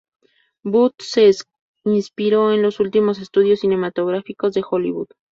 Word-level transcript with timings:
Boot 0.63 0.95
se 0.97 1.29
inspiró 1.85 2.51
en 2.51 2.63
los 2.63 2.79
últimos 2.79 3.19
estudios 3.19 3.59
cinematográficos 3.59 4.51
de 4.55 4.63
Hollywood. 4.67 5.09